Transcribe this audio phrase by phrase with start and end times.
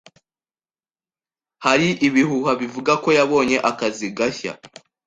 [1.65, 4.51] Hari ibihuha bivuga ko yabonye akazi gashya.